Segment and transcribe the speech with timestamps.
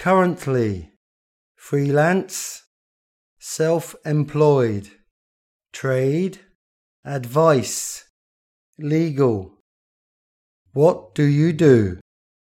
[0.00, 0.90] currently,
[1.56, 2.62] freelance,
[3.38, 4.88] self employed,
[5.74, 6.40] trade,
[7.04, 8.06] advice,
[8.78, 9.52] legal.
[10.72, 12.00] What do you do?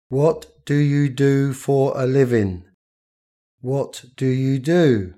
[0.09, 2.65] What do you do for a living?
[3.59, 5.15] What do you do?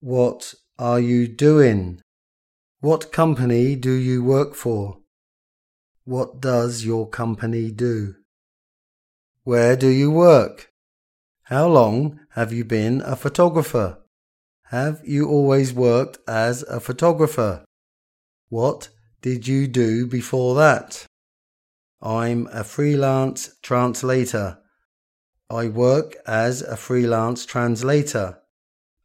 [0.00, 2.02] What are you doing?
[2.80, 4.98] What company do you work for?
[6.04, 8.16] What does your company do?
[9.44, 10.68] Where do you work?
[11.48, 13.96] How long have you been a photographer?
[14.64, 17.64] Have you always worked as a photographer?
[18.50, 18.90] What
[19.22, 21.06] did you do before that?
[22.02, 24.58] I'm a freelance translator.
[25.48, 28.40] I work as a freelance translator.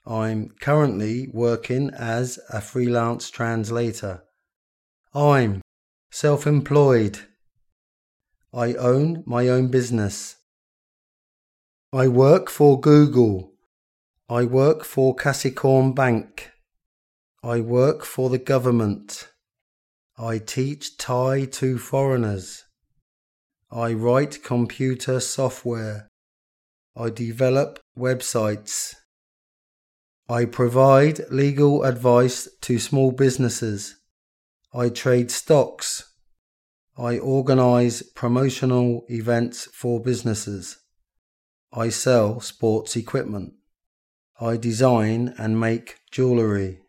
[0.05, 4.25] I'm currently working as a freelance translator.
[5.15, 5.61] I'm
[6.11, 7.19] self employed.
[8.53, 10.42] I own my own business.
[11.95, 13.51] I work for Google.
[14.27, 16.49] I work for Kasikorn Bank.
[17.43, 19.29] I work for the government.
[20.17, 22.63] I teach Thai to foreigners.
[23.71, 26.07] I write computer software.
[26.97, 28.95] I develop websites.
[30.27, 33.97] I provide legal advice to small businesses.
[34.73, 36.11] I trade stocks.
[36.97, 40.79] I organize promotional events for businesses.
[41.75, 43.53] I sell sports equipment.
[44.39, 46.82] I design and make jewellery.